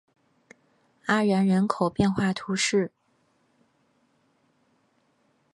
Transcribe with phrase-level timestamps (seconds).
[1.05, 2.91] 阿然人口变化图示